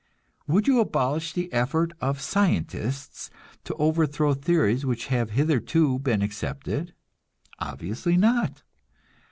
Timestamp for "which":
4.83-5.05